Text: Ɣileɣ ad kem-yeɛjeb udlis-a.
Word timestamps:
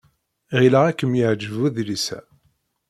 Ɣileɣ 0.59 0.83
ad 0.85 0.95
kem-yeɛjeb 0.99 1.55
udlis-a. 1.65 2.19